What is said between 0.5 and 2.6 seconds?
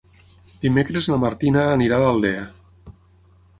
Dimecres na Martina anirà a l'Aldea.